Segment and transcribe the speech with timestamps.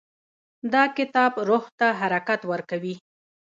[0.73, 2.95] دا کتاب روح ته حرکت ورکوي.